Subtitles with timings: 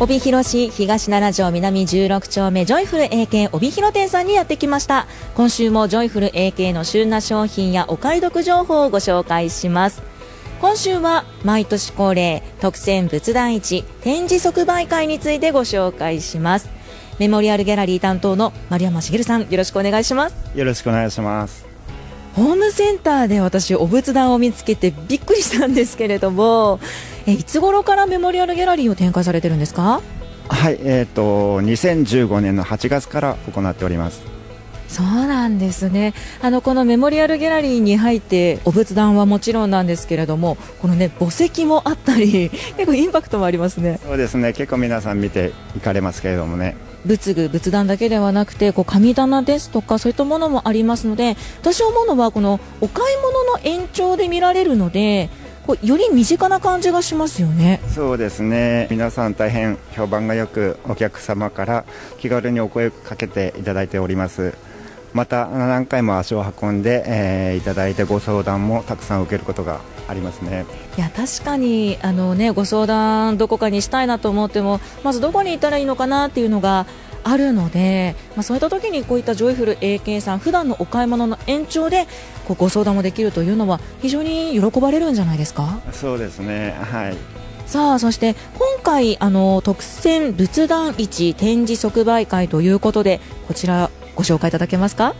[0.00, 5.08] 帯広市東7条南16丁目ジョイフル AK 帯広店さんにやってきました。
[5.34, 10.00] 今週もジョイフル AK の旬な商品やお買い得情報をご紹介します。
[10.60, 16.70] 今週は毎年恒例特選仏壇市展示即売会についてご紹介します。
[17.18, 20.36] メモリアルギャラリー担当の丸山茂さんよろしくお願いします。
[20.54, 21.66] よろしくお願いします。
[22.36, 26.78] ホームセンターで私お仏壇を見つけてびっくりしたんですけれども
[27.28, 30.00] えいつ頃からメモリアルギャラリーを展開されてるんですか？
[30.48, 34.22] はいえーと、2015年の8月から行っております。
[34.88, 36.14] そうなんですね。
[36.40, 44.00] あのこのメモリアルギャラリーに入ってお仏壇はもちろんなんですけれどもこのね墓石もあったり 結構インパクトもありますね。
[44.02, 44.54] そうですね。
[44.54, 46.74] 結構皆さん見ていかれますけれどもね。
[47.04, 55.30] 仏具仏壇だけではなくてこう神棚ですとかそういったものもありますので私思うのはこのお買い物の延長で見られるので
[55.68, 57.82] こうより身近な感じがしますよね。
[57.94, 58.88] そうですね。
[58.90, 61.84] 皆さん大変評判がよくお客様から
[62.18, 64.54] 気軽にお声かけていただいております。
[65.12, 70.64] また何回も足を運んで、えー、いただいてご相談もたくさん受けることがありますね。
[70.96, 76.86] いや確かにあの、ね、ご相談どこかにしたいなと思ってもまずどこに行ったらいいのかなっていうのが
[77.24, 82.06] あるので、まあ、そういった時にこういったジョイフル AK さん普段のお買い物の延長で
[82.46, 85.80] こうご相談もできるというのは非常に喜ばれるんじゃないですか？
[85.92, 86.76] そうですね。
[86.80, 87.16] はい。
[87.66, 95.14] さあそして今回あの特選仏壇市展示即売会ということでこちらご紹介いただけますか？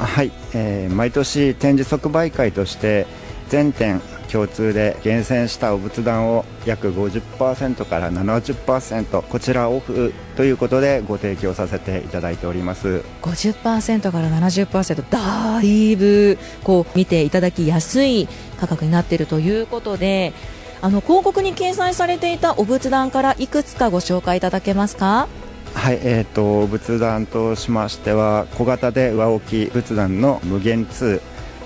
[0.00, 3.06] はい、えー、毎年展示即売会として
[3.48, 13.02] 全店共通で厳選したお仏壇を約50%から70%こちらオフということでご提供させていただいております。
[13.22, 20.32] 50%から70%だいぶこう見ていただきやすい価格になっているということで
[20.82, 25.28] あの広告に掲載されていたお仏壇からいくつかご紹介いただけますか？
[25.74, 31.20] はい、えーと、仏壇としましては小型で上置き仏壇の無限2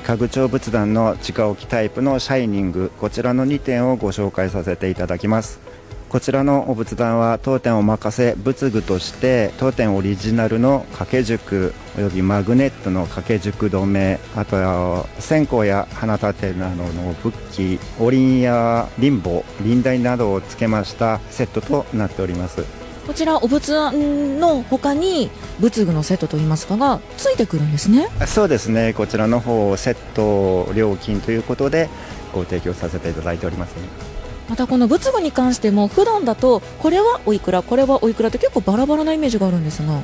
[0.05, 5.61] 家具調仏壇の直置きタイプのシャイニングこちらの2点をご紹介させていただきます。
[6.09, 22.88] こちらのお仏壇は当店お任せ仏具として当店オリジナルの掛け軸およびマグネットの掛け軸止めあとは線香や花立てなどの仏器お輪やリンボ輪台などをつけましたセットとなっております。
[23.09, 25.31] こちらお仏壇の他に
[25.61, 28.11] 仏具のセットといいますかがついてくるんですね。
[28.27, 28.93] そうですね。
[28.93, 31.89] こちらの方セット料金ということで
[32.35, 33.83] ご提供させていただいております、ね、
[34.51, 40.03] またこの仏具に関しても普段だとこれはおいくらこれはおいくらって結構バラバラなイメージがあるんですが。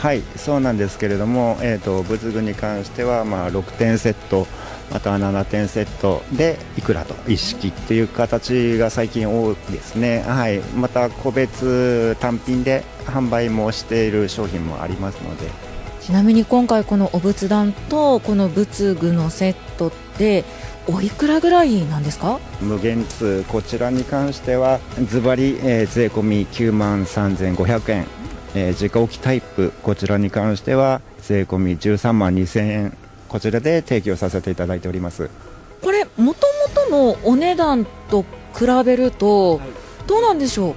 [0.00, 4.46] はいそうなんですけれども、えーと、仏具に関しては、まあ、6点セット
[4.92, 7.14] または7点セットでいくらと。
[7.26, 15.50] 一式っていう形が最近多いですね、はい、また個別単品で販売もしている商品もありますので。
[16.00, 20.44] ちなみに今回このお仏壇とこの仏具のセットって
[20.86, 22.38] おいくらぐらいなんですか？
[22.60, 23.44] 無限通。
[23.48, 28.06] こちらに関してはズバリ、えー、税込み9万3500円。
[28.54, 29.72] えー、直置きタイプ。
[29.82, 32.96] こちらに関しては税込み13万2000円
[33.28, 35.28] こちらで提供させていただいております
[35.82, 36.34] これもとも
[36.74, 38.22] とのお値段と
[38.56, 39.60] 比べると、
[40.06, 40.74] どうなんでしょう？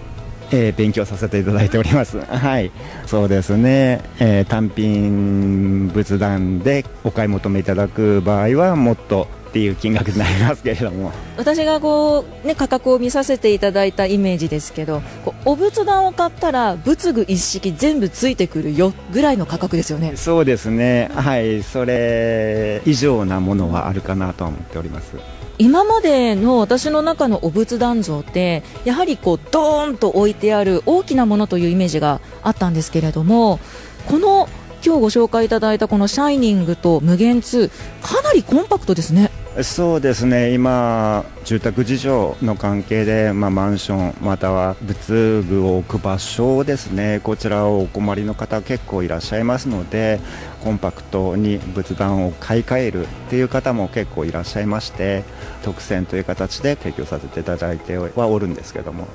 [0.52, 2.20] えー、勉強させていただいております。
[2.26, 2.72] はい、
[3.06, 4.02] そうですね。
[4.20, 11.12] えー、単品仏壇でお買い求めいただく場合はもっとっていう金額になりますけれども。
[11.38, 15.02] 私がこう、ね、価格を見させていただいたイメージですけど
[15.46, 20.16] お仏壇を買ったら仏具一式全部ついてくるよぐらいの価格ですよね。
[20.16, 21.10] そうですね。
[21.16, 21.64] はい。
[21.64, 25.14] それ以上なものはあるかなと思っております。
[25.58, 33.60] 今までの私の中のお仏壇像ってやはりこうドーンと置いてある大きなものというイメージがあったんですけれども
[34.08, 34.48] この
[34.86, 37.70] 今日ご紹介いただいたこのシャイニングと無限2
[38.02, 39.29] かなりコンパクトですね
[39.64, 50.22] そうですね今、住宅事情の関係で、まあ、マンションまたは仏具を置く場所ですねこちらをお困りの方結構いらっしゃいますので
[50.64, 55.24] コンパクトに仏壇を買い替えるっていう方も結構いらっしゃいまして
[55.64, 59.08] 特選という形で提供させていただいてはおるんですけども。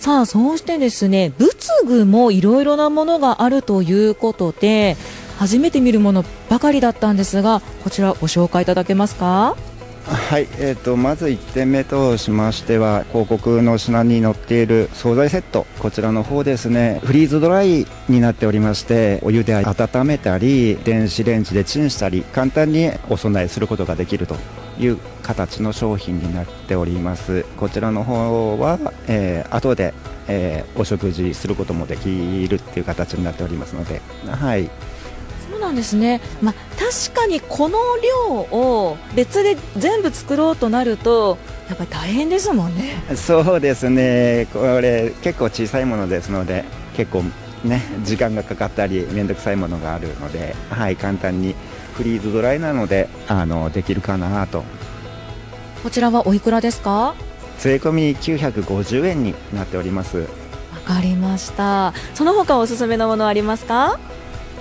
[0.00, 4.96] さあそうしてですね仏具もいろいろなものがあるということで
[5.38, 9.56] 初めて見るものばかりだったんですがこちらご紹介いただけますか？
[10.04, 17.00] はい、えーと、まず1点目としましては広告の品に載っている惣菜セットこちらの方ですね。
[17.04, 24.36] フリーズドライになっておりましてお湯で温めたり電子レンジでチンしたり簡単にお供えすることができると
[24.78, 27.44] いう形の商品になっております。
[27.56, 28.78] こちらの方は、
[29.08, 29.94] えー、後で
[30.28, 34.70] えー、お食事することもできるっていう形になっておりますので、はい、
[35.74, 37.78] なんですね、まあ、確かにこの
[38.28, 41.36] 量を別で全部作ろうとなると
[41.68, 42.94] やっぱり大変ですもんね。
[43.16, 44.46] そうですね。
[44.52, 46.64] これ結構小さいものですので
[46.96, 47.24] 結構
[47.64, 51.56] ね時間がかかったり面倒くさいものがあるので、はい、簡単に
[51.94, 54.62] フリーズドライなのであのできるかなと。
[55.82, 57.16] こちらはおいくらですか？
[57.58, 60.18] 税込み950円になっております。
[60.18, 60.26] わ
[60.84, 61.92] かりました。
[62.14, 63.98] その他おすすめのものありますか？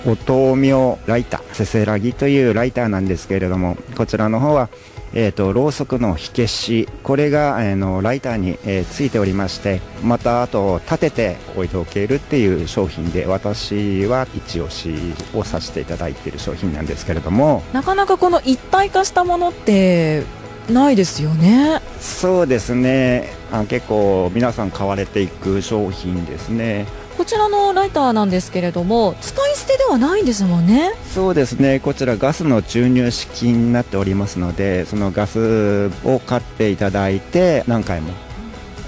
[0.05, 4.69] お豆苗ライターせせらぎというライターなんですけれどもこちらの方は
[5.15, 6.89] えーと、ろうそくの火消し。
[7.03, 17.61] これが、えー、のライターに、えー、ついておりましてまたあと立てて置いておけるっていう商品で私は一押しをさせていただいている商品なんですけれども。
[17.73, 20.23] なかなかこの一体化したものって
[20.69, 21.81] ないですよね。
[21.99, 23.33] そうですね。
[23.51, 26.87] あ結構皆さん買われていく商品ですね。
[27.17, 29.42] こちらのライターなんですけれども使
[29.73, 30.93] い捨てではないんですもんね。
[31.13, 31.79] そうですね。
[31.79, 38.13] こちらガスの注入式になっておりますのでそのガスを買っていただいて何回も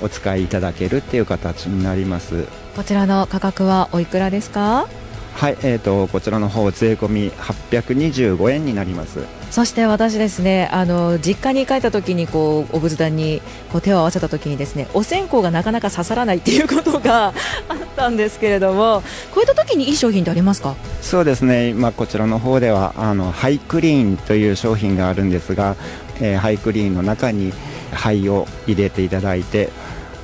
[0.02, 2.46] お使いいただけるっていう形になります。
[2.76, 4.88] こちらの価格はおいくらですか？
[5.36, 9.20] はい、えーと、こちらの方税込み825円になります。
[9.52, 13.42] そして私ですねあの実家に帰った時にこうお仏壇に
[13.72, 17.34] こう手を合わせた時にですねお線香がなかなか刺さらないっていうことが
[17.70, 19.02] あったんですけれども
[19.34, 20.76] こういった時にいい商品ってありますか？
[21.02, 25.76] そうですね、まあ、こちらの方ではあのハイクリーンという商品があるんですが、
[26.20, 27.54] えー、ハイクリーンの中に
[27.92, 29.70] 灰を入れていただいて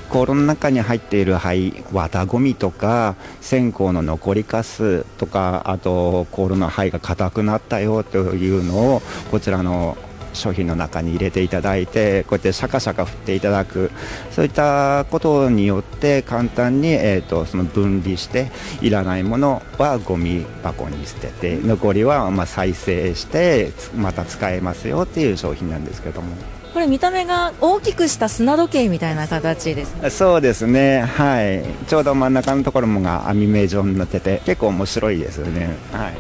[0.10, 9.02] 香炉の中に入っている灰綿ごみとか線香の残りかすとかあと香炉の灰が硬くなったよというのを
[9.32, 9.96] こちらの
[10.34, 13.92] 商品の中に入れていただいてこうやってシャカシャカ振っていただく
[14.32, 18.52] そういったことによって簡単に、えーと、その分離して
[18.82, 26.36] いらないものはゴミ箱に捨てて残りはま再生してまた使えますよっていう商品なんですけども。
[26.74, 31.02] これ見た目が大きくした砂時計みたいな形です、ね、そうですね。
[31.02, 31.66] はい。
[31.90, 35.76] ちょうど真ん中のところもが網目状になってて結構面白いですよね。
[35.92, 36.14] はい。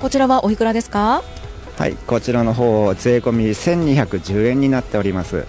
[0.00, 1.22] こちらはおいくらですか？
[1.78, 5.44] はいこちらの方税込み1210円になっております。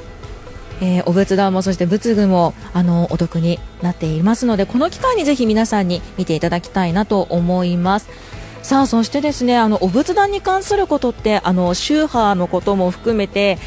[0.82, 8.10] えー、お仏壇もそして仏具もあのお得になっていますのでこの機会にぜひ皆さんに見ていただきたいなと思います。
[8.62, 13.60] さあそしてですねあのお仏壇に関することってあの宗派のことも含めて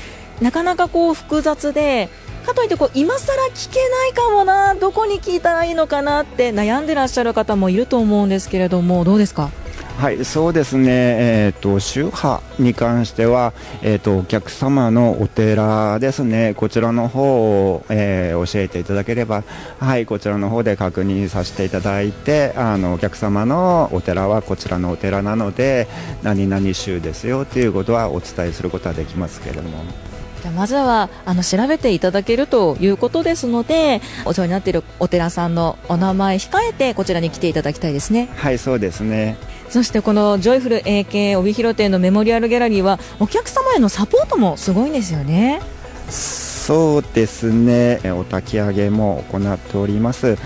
[0.42, 2.08] なかなかこう複雑で
[2.44, 9.50] かといってこう今更聞けないかもなどこに聞いたらいいのかなって悩んでらっしゃる方もいると思うんですけれどもどうですか？
[9.98, 13.52] はいそうですね、えーと、宗派に関しては、
[13.82, 19.42] えーと、お客様のお寺ですね、こちらの方を、えー、教えていただければ、
[19.80, 25.88] はい、こちらの方で確認させていただいて、あのお客様のお寺はこちらのお寺なので、
[26.22, 30.07] 何々宗ですよということはお伝えすることはできますけれども。
[30.50, 38.28] まずはあの調べていただけるということですのでお世話になっているお寺さんのお名前控えてこちらに来ていただきたいですね。
[38.36, 39.36] はいそうですね。
[39.68, 45.60] そしてこのジョイフル AK 帯広店のメモリアルギャラリーはお客様へのサポートもすごいんですよね。
[46.08, 48.00] そうですね。
[48.04, 50.38] お焚き上げも行っております。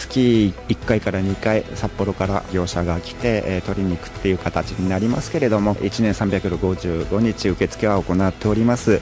[0.00, 9.00] 月1回から2回札幌から業者が来て、えー、取りに行くっていう形になりますけれども1年355日受付は行っております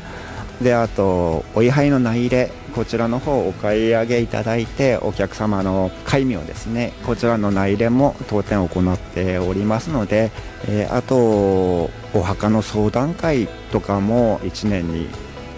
[0.62, 10.30] であとお位牌の内入れこちらの方お買い上げいただいてお客様の戒名ですねこちらの内入れも当店行っておりますので、
[10.68, 15.08] えー、あとお墓の相談会とかも1年に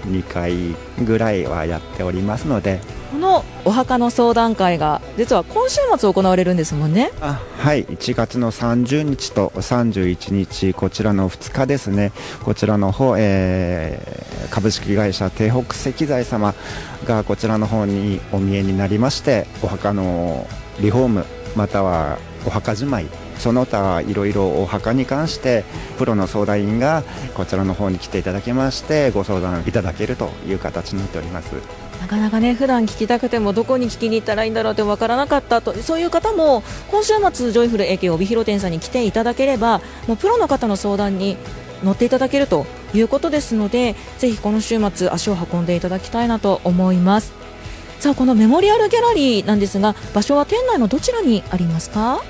[0.07, 0.54] 2回
[1.04, 2.80] ぐらいはやっておりますので
[3.11, 7.11] このお墓の相談会が実は今週末行われるんですもんね。
[7.21, 7.85] はい。
[7.87, 12.12] 1月の30日と31日こちらの2日ですね。
[12.45, 16.55] こちらの方、えー、株式会社帝北石材様
[17.05, 20.47] がこちらの方にお見えになりましてお墓の
[20.81, 21.25] リフォーム
[21.57, 23.07] またはお墓じまい
[23.38, 25.64] その他いろいろお墓に関して
[25.99, 27.02] プロの相談員が
[27.35, 31.89] こちらの方に来ていただきましてご相談いただけるという形になっております。
[32.00, 41.37] なかなかね普段聞きたくてもどこに聞きに行ったらいいんだろうって分からなかったとそういう方も今週末ジョイフル AK 帯広店さんに来ていただければもうプロの方の相談に
[41.85, 47.33] 乗っていただけるということですのでぜひこの週末足を運んでいただきたいなと思います。
[48.00, 52.23] さあこのメモリアルギャラリーなんですが場所は店内のどちらにありますか？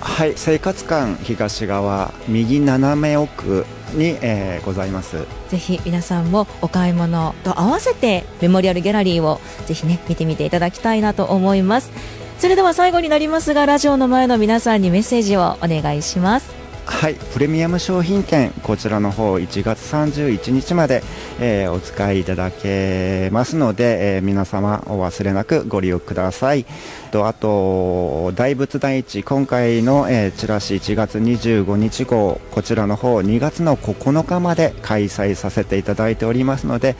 [0.00, 5.26] はい生活館東側右斜め奥に、えー、ございます。
[5.48, 11.90] ぜひ皆さんもお買い物と合わせてメモリアルギャラリーをぜひね見てみていただきたいなと思います。
[12.38, 16.57] それでは最後になりますがラジオの前の皆さんにメッセージをお願いします。
[16.88, 21.04] はい、プレミアム商品券、こちらの方1月31日まで、
[21.38, 26.66] えー、お使いいただけますので、えー、皆様お忘れなくご利用ください。
[27.12, 36.96] とあと、大仏第一、今回の、えー、チラシ1月25日号、こちらの方2月の9日まで開催させていただいておりますので、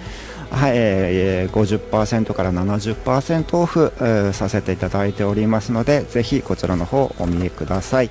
[0.50, 8.10] はい、えー、50%から70%オフ、えー、させていただいておりますので、ぜひこちらの方お見えください。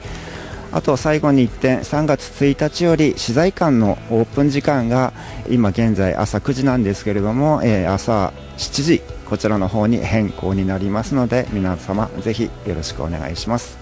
[0.72, 5.14] あと最後に1点3月1日より資材館のオープン時間が
[5.50, 13.78] 今現在朝9時なんですけれども、えー、朝7時こちらの方に変更になりますので皆様ぜひよろしくお願いします。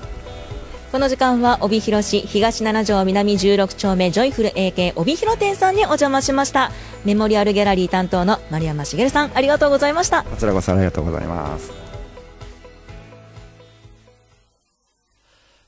[0.92, 6.72] この時間は帯広市東7条南16丁目ジョイフル AK 帯広店さんにお邪魔しました。
[7.04, 10.24] メモリアルギャラリー担当の丸山茂さんありがとうございました。
[10.24, 11.85] こちらこそありがとうございます